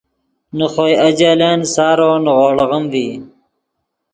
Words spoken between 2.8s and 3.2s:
ڤی